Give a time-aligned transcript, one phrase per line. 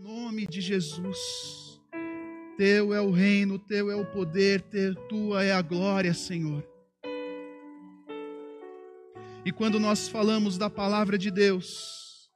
[0.00, 1.78] nome de Jesus.
[2.56, 6.66] Teu é o reino, teu é o poder, teu, tua é a glória, Senhor.
[9.44, 12.30] E quando nós falamos da palavra de Deus,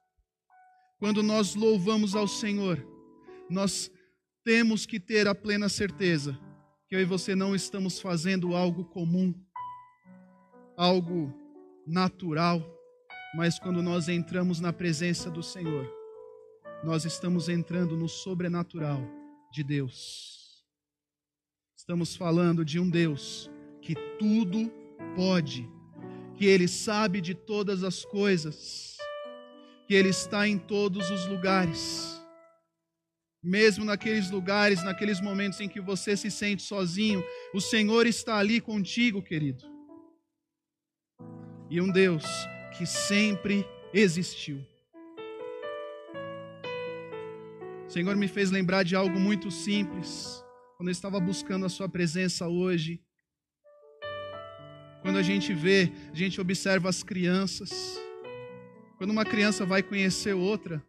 [0.99, 2.85] quando nós louvamos ao Senhor,
[3.49, 3.91] nós
[4.43, 6.39] temos que ter a plena certeza
[6.87, 9.33] que eu e você não estamos fazendo algo comum,
[10.77, 11.33] algo
[11.85, 12.63] natural,
[13.35, 16.04] mas quando nós entramos na presença do Senhor,
[16.83, 19.01] nós estamos entrando no sobrenatural
[19.51, 20.63] de Deus.
[21.77, 23.49] Estamos falando de um Deus
[23.81, 24.71] que tudo
[25.15, 25.69] pode
[26.35, 28.97] que Ele sabe de todas as coisas,
[29.87, 32.21] que Ele está em todos os lugares,
[33.41, 37.23] mesmo naqueles lugares, naqueles momentos em que você se sente sozinho,
[37.53, 39.63] o Senhor está ali contigo, querido.
[41.69, 42.25] E um Deus
[42.77, 44.65] que sempre existiu.
[47.95, 50.43] Senhor me fez lembrar de algo muito simples,
[50.75, 53.01] quando eu estava buscando a Sua presença hoje
[55.05, 57.71] quando a gente vê, a gente observa as crianças.
[58.97, 60.83] Quando uma criança vai conhecer outra,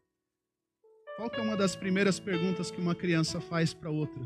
[1.16, 4.22] qual é uma das primeiras perguntas que uma criança faz para outra?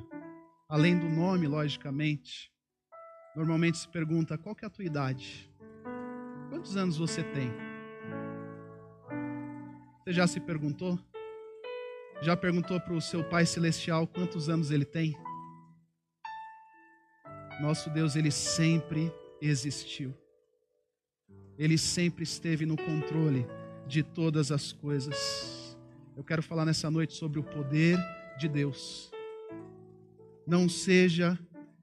[0.69, 2.53] Além do nome, logicamente.
[3.35, 5.53] Normalmente se pergunta: qual é a tua idade?
[6.51, 7.51] Quantos anos você tem?
[10.05, 10.97] Você já se perguntou?
[12.23, 15.17] Já perguntou para o seu Pai Celestial quantos anos ele tem?
[17.63, 20.15] Nosso Deus, ele sempre existiu.
[21.59, 23.47] Ele sempre esteve no controle
[23.87, 25.77] de todas as coisas.
[26.15, 27.99] Eu quero falar nessa noite sobre o poder
[28.39, 29.11] de Deus.
[30.47, 31.39] Não seja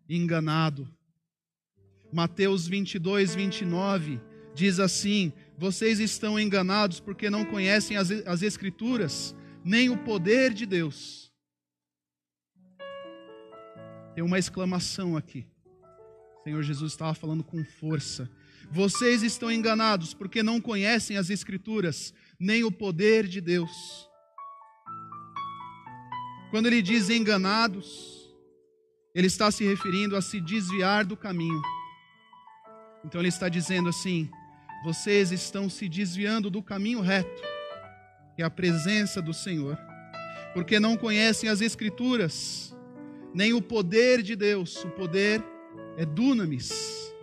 [0.08, 0.88] enganado.
[2.14, 4.22] Mateus 22, 29
[4.54, 9.36] diz assim: Vocês estão enganados porque não conhecem as, as Escrituras,
[9.68, 11.30] nem o poder de Deus.
[14.16, 15.46] Tem uma exclamação aqui.
[16.42, 18.32] Senhor Jesus estava falando com força.
[18.72, 23.70] Vocês estão enganados porque não conhecem as Escrituras, nem o poder de Deus.
[26.50, 28.34] Quando ele diz enganados,
[29.14, 31.62] ele está se referindo a se desviar do caminho.
[33.04, 34.30] Então ele está dizendo assim:
[34.86, 37.57] vocês estão se desviando do caminho reto,
[38.42, 39.78] é a presença do Senhor,
[40.54, 42.76] porque não conhecem as Escrituras,
[43.34, 45.44] nem o poder de Deus, o poder
[45.98, 47.14] é dunamis,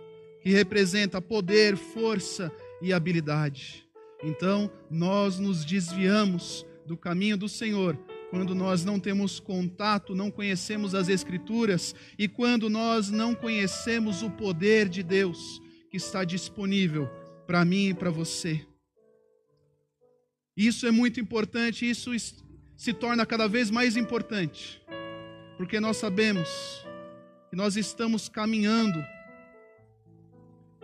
[0.41, 3.87] que representa poder, força e habilidade.
[4.23, 7.97] Então, nós nos desviamos do caminho do Senhor
[8.29, 14.29] quando nós não temos contato, não conhecemos as Escrituras e quando nós não conhecemos o
[14.29, 17.09] poder de Deus que está disponível
[17.47, 18.65] para mim e para você.
[20.55, 22.11] Isso é muito importante, isso
[22.77, 24.81] se torna cada vez mais importante,
[25.57, 26.49] porque nós sabemos
[27.49, 29.03] que nós estamos caminhando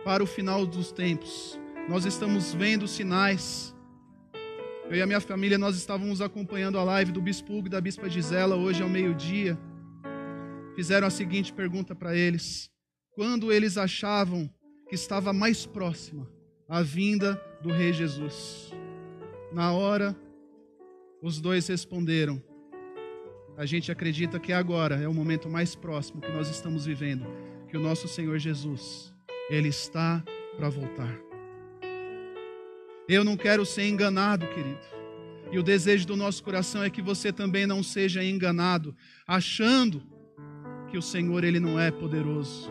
[0.04, 1.58] para o final dos tempos.
[1.88, 3.74] Nós estamos vendo sinais.
[4.88, 7.80] Eu e a minha família nós estávamos acompanhando a live do Bispo Hugo e da
[7.80, 9.58] Bispa Gisela hoje ao meio-dia.
[10.74, 12.70] Fizeram a seguinte pergunta para eles:
[13.14, 14.50] quando eles achavam
[14.88, 16.28] que estava mais próxima
[16.68, 18.81] a vinda do Rei Jesus?
[19.52, 20.16] Na hora,
[21.20, 22.42] os dois responderam:
[23.56, 27.26] a gente acredita que agora é o momento mais próximo que nós estamos vivendo,
[27.68, 29.14] que o nosso Senhor Jesus,
[29.50, 30.24] ele está
[30.56, 31.14] para voltar.
[33.06, 34.80] Eu não quero ser enganado, querido.
[35.50, 38.96] E o desejo do nosso coração é que você também não seja enganado,
[39.26, 40.02] achando
[40.90, 42.70] que o Senhor ele não é poderoso,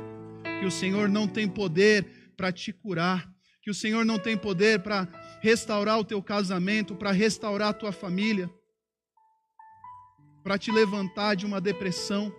[0.59, 4.79] que o Senhor não tem poder para te curar, que o Senhor não tem poder
[4.79, 5.07] para
[5.41, 8.49] restaurar o teu casamento, para restaurar a tua família
[10.43, 12.33] para te levantar de uma depressão.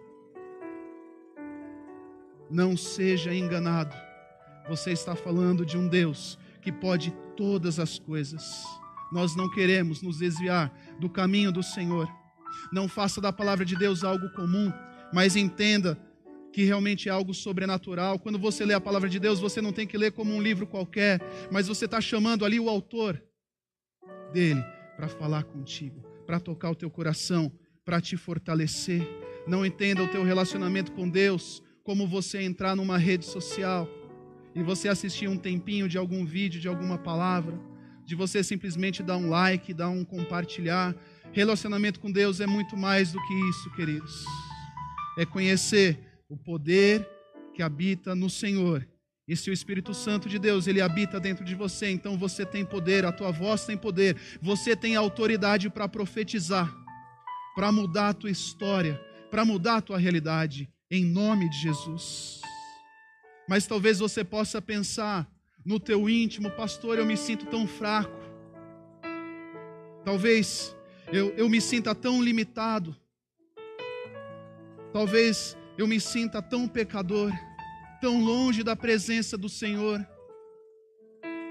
[2.51, 3.95] Não seja enganado.
[4.69, 8.65] Você está falando de um Deus que pode todas as coisas.
[9.11, 12.09] Nós não queremos nos desviar do caminho do Senhor.
[12.73, 14.73] Não faça da palavra de Deus algo comum,
[15.13, 15.99] mas entenda
[16.53, 18.19] que realmente é algo sobrenatural.
[18.19, 20.67] Quando você lê a palavra de Deus, você não tem que ler como um livro
[20.67, 21.21] qualquer,
[21.51, 23.21] mas você está chamando ali o autor
[24.33, 24.63] dele
[24.97, 27.51] para falar contigo, para tocar o teu coração,
[27.85, 29.03] para te fortalecer.
[29.47, 33.89] Não entenda o teu relacionamento com Deus como você entrar numa rede social
[34.55, 37.59] e você assistir um tempinho de algum vídeo, de alguma palavra,
[38.05, 40.95] de você simplesmente dar um like, dar um compartilhar.
[41.33, 44.25] Relacionamento com Deus é muito mais do que isso, queridos.
[45.19, 47.09] É conhecer o poder
[47.55, 48.89] que habita no Senhor.
[49.29, 52.65] E se o Espírito Santo de Deus, ele habita dentro de você, então você tem
[52.65, 56.83] poder, a tua voz tem poder, você tem autoridade para profetizar
[57.55, 59.01] para mudar a tua história,
[59.31, 62.41] para mudar a tua realidade, em nome de Jesus.
[63.49, 65.31] Mas talvez você possa pensar
[65.65, 68.21] no teu íntimo, pastor, eu me sinto tão fraco.
[70.05, 70.75] Talvez
[71.13, 72.97] eu, eu me sinta tão limitado.
[74.93, 77.33] Talvez eu me sinta tão pecador,
[78.01, 80.07] tão longe da presença do Senhor.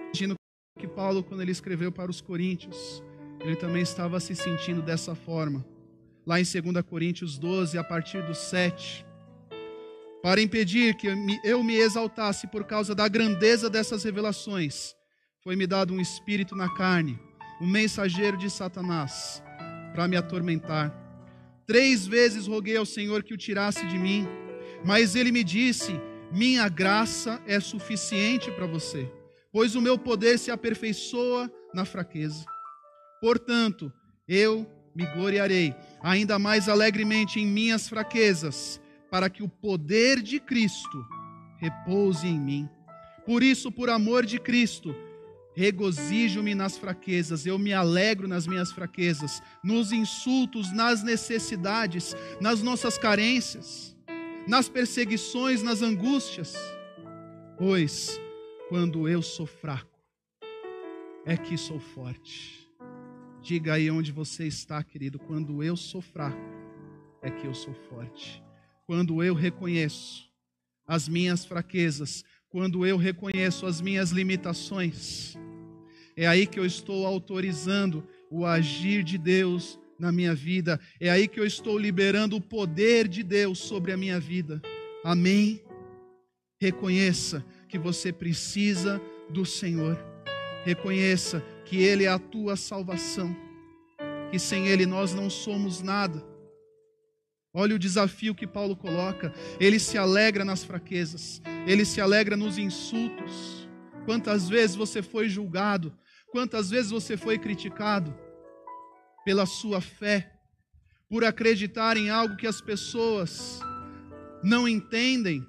[0.05, 0.35] Imagino
[0.79, 3.03] que Paulo, quando ele escreveu para os Coríntios,
[3.41, 5.65] ele também estava se sentindo dessa forma.
[6.25, 9.05] Lá em 2 Coríntios 12, a partir do 7.
[10.23, 11.07] Para impedir que
[11.43, 14.95] eu me exaltasse por causa da grandeza dessas revelações,
[15.43, 17.19] foi-me dado um espírito na carne,
[17.59, 19.43] um mensageiro de Satanás,
[19.93, 21.00] para me atormentar.
[21.71, 24.27] Três vezes roguei ao Senhor que o tirasse de mim,
[24.83, 25.97] mas ele me disse:
[26.29, 29.09] Minha graça é suficiente para você,
[29.53, 32.43] pois o meu poder se aperfeiçoa na fraqueza.
[33.21, 33.89] Portanto,
[34.27, 41.05] eu me gloriarei ainda mais alegremente em minhas fraquezas, para que o poder de Cristo
[41.57, 42.69] repouse em mim.
[43.25, 44.93] Por isso, por amor de Cristo,
[45.55, 52.97] regozijo-me nas fraquezas, eu me alegro nas minhas fraquezas, nos insultos, nas necessidades, nas nossas
[52.97, 53.95] carências,
[54.47, 56.55] nas perseguições, nas angústias.
[57.57, 58.19] Pois,
[58.69, 59.99] quando eu sou fraco,
[61.25, 62.67] é que sou forte.
[63.41, 65.19] Diga aí onde você está, querido.
[65.19, 66.37] Quando eu sou fraco,
[67.21, 68.43] é que eu sou forte.
[68.85, 70.29] Quando eu reconheço
[70.85, 75.37] as minhas fraquezas, quando eu reconheço as minhas limitações,
[76.17, 81.27] é aí que eu estou autorizando o agir de Deus na minha vida, é aí
[81.27, 84.61] que eu estou liberando o poder de Deus sobre a minha vida.
[85.03, 85.61] Amém?
[86.59, 89.97] Reconheça que você precisa do Senhor.
[90.65, 93.35] Reconheça que Ele é a tua salvação,
[94.29, 96.30] que sem Ele nós não somos nada.
[97.53, 99.33] Olha o desafio que Paulo coloca.
[99.59, 103.67] Ele se alegra nas fraquezas, ele se alegra nos insultos.
[104.05, 105.93] Quantas vezes você foi julgado,
[106.31, 108.15] quantas vezes você foi criticado
[109.23, 110.31] pela sua fé,
[111.09, 113.59] por acreditar em algo que as pessoas
[114.43, 115.45] não entendem,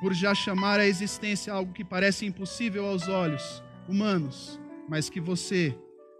[0.00, 4.60] por já chamar a existência algo que parece impossível aos olhos humanos
[4.90, 5.72] mas que você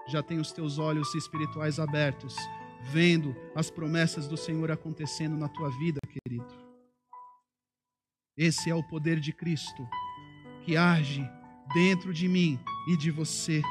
[0.07, 2.37] já tem os teus olhos espirituais abertos,
[2.81, 6.47] vendo as promessas do Senhor acontecendo na tua vida, querido.
[8.37, 9.87] Esse é o poder de Cristo
[10.63, 11.29] que age
[11.75, 13.63] dentro de mim e de você.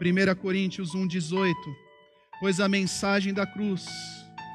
[0.00, 1.54] 1 Coríntios 1,18:
[2.40, 3.86] Pois a mensagem da cruz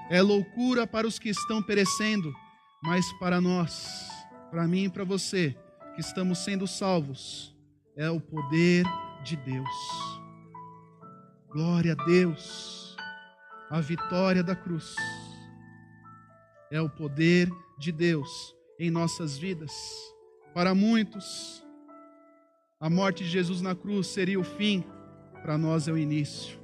[0.09, 2.33] é loucura para os que estão perecendo,
[2.81, 4.09] mas para nós,
[4.49, 5.55] para mim e para você,
[5.95, 7.55] que estamos sendo salvos,
[7.95, 8.85] é o poder
[9.23, 9.69] de Deus.
[11.51, 12.82] Glória a Deus.
[13.73, 14.95] A vitória da cruz
[16.69, 17.49] é o poder
[17.79, 19.71] de Deus em nossas vidas.
[20.53, 21.65] Para muitos,
[22.79, 24.83] a morte de Jesus na cruz seria o fim,
[25.41, 26.59] para nós é o início.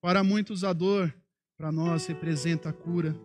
[0.00, 1.14] Para muitos, a dor,
[1.56, 3.16] para nós representa a cura.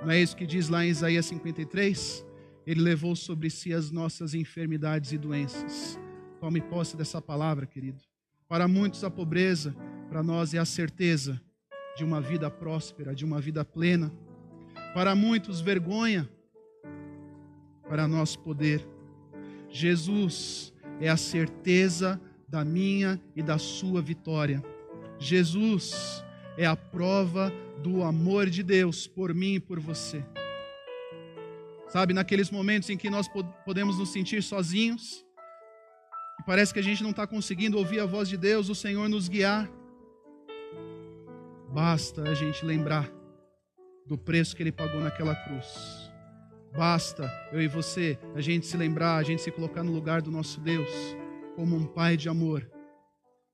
[0.00, 2.24] Não é isso que diz lá em Isaías 53?
[2.64, 5.98] Ele levou sobre si as nossas enfermidades e doenças.
[6.38, 8.00] Tome posse dessa palavra, querido.
[8.46, 9.74] Para muitos, a pobreza,
[10.14, 11.42] para nós, é a certeza
[11.96, 14.12] de uma vida próspera, de uma vida plena.
[14.94, 16.30] Para muitos, vergonha,
[17.88, 18.86] para nós, poder.
[19.68, 24.62] Jesus é a certeza da minha e da sua vitória.
[25.18, 26.24] Jesus
[26.56, 27.52] é a prova
[27.82, 30.24] do amor de Deus por mim e por você.
[31.88, 33.26] Sabe, naqueles momentos em que nós
[33.64, 35.26] podemos nos sentir sozinhos,
[36.38, 39.08] e parece que a gente não está conseguindo ouvir a voz de Deus, o Senhor
[39.08, 39.68] nos guiar.
[41.74, 43.10] Basta a gente lembrar
[44.06, 46.10] do preço que Ele pagou naquela cruz.
[46.76, 50.30] Basta eu e você, a gente se lembrar, a gente se colocar no lugar do
[50.30, 50.90] nosso Deus,
[51.56, 52.68] como um pai de amor,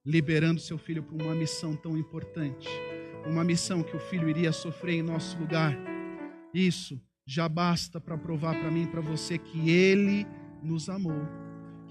[0.04, 2.68] liberando seu filho para uma missão tão importante,
[3.26, 5.76] uma missão que o filho iria sofrer em nosso lugar.
[6.54, 10.26] Isso já basta para provar para mim para você que Ele
[10.62, 11.40] nos amou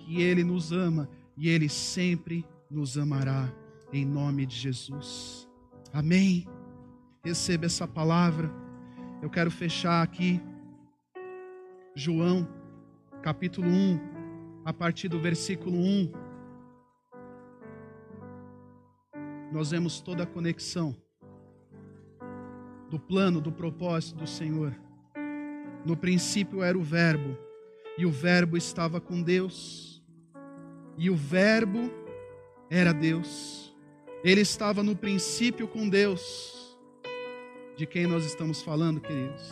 [0.10, 1.08] que Ele nos ama
[1.38, 3.54] e Ele sempre nos amará,
[3.94, 5.49] em nome de Jesus.
[5.94, 6.48] Amém.
[7.24, 8.52] Receba essa palavra.
[9.22, 10.42] Eu quero fechar aqui,
[11.94, 12.48] João,
[13.22, 14.00] capítulo 1,
[14.66, 16.12] a partir do versículo 1.
[19.52, 20.96] Nós vemos toda a conexão
[22.90, 24.76] do plano, do propósito do Senhor.
[25.86, 27.38] No princípio era o Verbo,
[27.98, 29.90] e o Verbo estava com Deus
[31.00, 31.90] e o Verbo
[32.70, 33.69] era Deus.
[34.24, 36.78] Ele estava no princípio com Deus.
[37.78, 39.50] De quem nós estamos falando, queridos?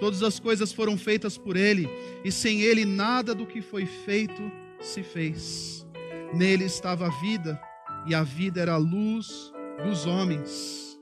[0.00, 1.88] Todas as coisas foram feitas por Ele,
[2.24, 4.42] e sem Ele nada do que foi feito
[4.80, 5.86] se fez.
[6.34, 7.60] Nele estava a vida,
[8.04, 9.52] e a vida era a luz
[9.84, 10.98] dos homens.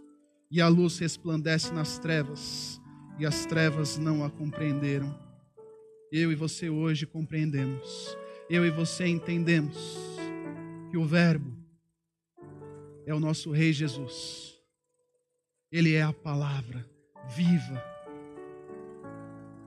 [0.51, 2.79] E a luz resplandece nas trevas,
[3.19, 5.19] e as trevas não a compreenderam.
[6.13, 8.19] Eu e você hoje compreendemos,
[8.51, 9.79] eu e você entendemos
[10.91, 11.60] que o Verbo
[13.11, 14.55] é o nosso Rei Jesus.
[15.71, 16.89] Ele é a palavra
[17.29, 17.83] viva.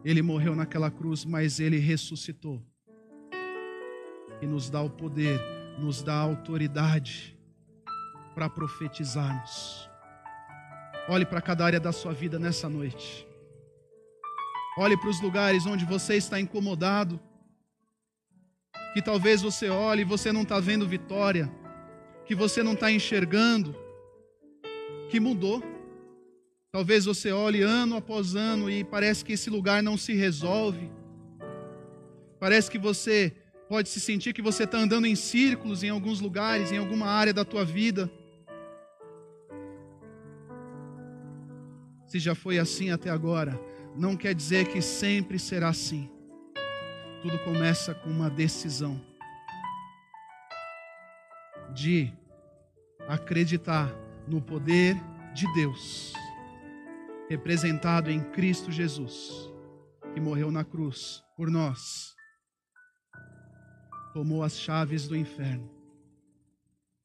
[0.04, 2.62] Ele morreu naquela cruz, mas ele ressuscitou.
[4.42, 5.40] E nos dá o poder,
[5.78, 7.38] nos dá a autoridade
[8.34, 9.90] para profetizarmos.
[11.10, 13.28] Olhe para cada área da sua vida nessa noite.
[14.78, 17.20] Olhe para os lugares onde você está incomodado.
[18.94, 21.63] Que talvez você olhe e você não está vendo vitória
[22.26, 23.76] que você não está enxergando,
[25.10, 25.62] que mudou.
[26.72, 30.92] Talvez você olhe ano após ano e parece que esse lugar não se resolve.
[32.40, 33.34] Parece que você
[33.70, 37.34] pode se sentir que você está andando em círculos em alguns lugares, em alguma área
[37.34, 38.10] da tua vida.
[42.08, 43.60] Se já foi assim até agora,
[43.96, 46.10] não quer dizer que sempre será assim.
[47.22, 49.00] Tudo começa com uma decisão
[51.74, 52.12] de
[53.08, 53.94] acreditar
[54.28, 54.96] no poder
[55.34, 56.14] de Deus,
[57.30, 59.52] representado em Cristo Jesus,
[60.14, 62.14] que morreu na cruz por nós,
[64.14, 65.70] tomou as chaves do inferno.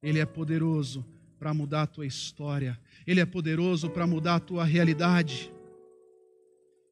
[0.03, 1.05] Ele é poderoso
[1.39, 5.53] para mudar a tua história, ele é poderoso para mudar a tua realidade.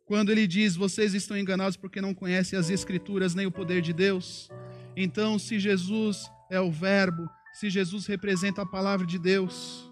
[0.06, 3.92] Quando ele diz: Vocês estão enganados porque não conhecem as Escrituras nem o poder de
[3.92, 4.49] Deus.
[4.97, 9.90] Então, se Jesus é o Verbo, se Jesus representa a palavra de Deus.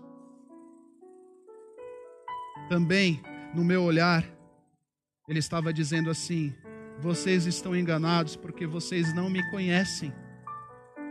[2.69, 3.23] Também,
[3.55, 4.23] no meu olhar,
[5.27, 6.55] ele estava dizendo assim:
[7.01, 10.13] vocês estão enganados porque vocês não me conhecem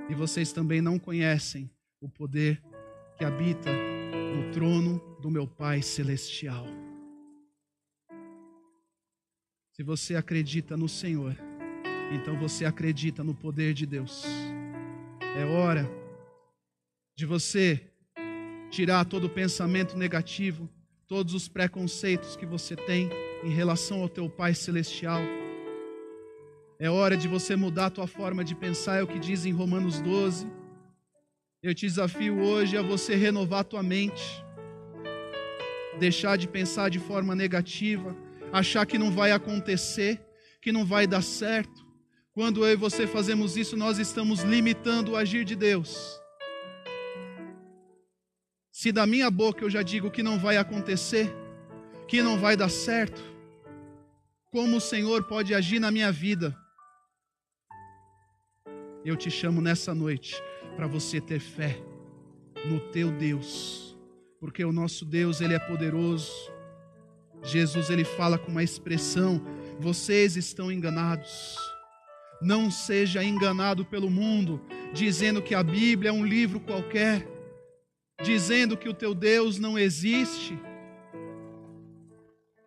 [0.07, 2.61] e vocês também não conhecem o poder
[3.17, 6.67] que habita no trono do meu Pai celestial.
[9.71, 11.35] Se você acredita no Senhor,
[12.11, 14.23] então você acredita no poder de Deus.
[15.35, 16.02] É hora
[17.15, 17.79] de você
[18.71, 20.67] tirar todo o pensamento negativo,
[21.07, 23.09] todos os preconceitos que você tem
[23.43, 25.21] em relação ao teu Pai celestial.
[26.79, 29.51] É hora de você mudar a tua forma de pensar, é o que diz em
[29.51, 30.47] Romanos 12.
[31.61, 34.43] Eu te desafio hoje a você renovar a tua mente.
[35.99, 38.17] Deixar de pensar de forma negativa,
[38.51, 40.19] achar que não vai acontecer,
[40.59, 41.85] que não vai dar certo.
[42.33, 46.22] Quando eu e você fazemos isso, nós estamos limitando o agir de Deus.
[48.83, 51.33] Se da minha boca eu já digo que não vai acontecer,
[52.05, 53.23] que não vai dar certo,
[54.51, 56.53] como o Senhor pode agir na minha vida?
[59.05, 60.35] Eu te chamo nessa noite
[60.75, 61.81] para você ter fé
[62.65, 63.97] no teu Deus,
[64.37, 66.33] porque o nosso Deus, ele é poderoso.
[67.41, 69.41] Jesus ele fala com uma expressão:
[69.79, 71.55] vocês estão enganados.
[72.41, 74.61] Não seja enganado pelo mundo,
[74.91, 77.31] dizendo que a Bíblia é um livro qualquer
[78.21, 80.57] dizendo que o teu Deus não existe,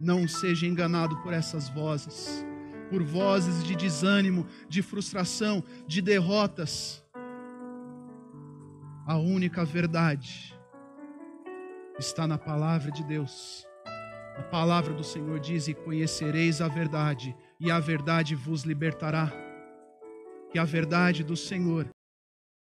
[0.01, 2.45] não seja enganado por essas vozes,
[2.91, 7.05] por vozes de desânimo, de frustração, de derrotas.
[9.07, 10.55] A única verdade
[11.99, 13.67] está na palavra de Deus.
[14.37, 19.33] A palavra do Senhor diz: E conhecereis a verdade, e a verdade vos libertará.
[20.51, 21.89] Que a verdade do Senhor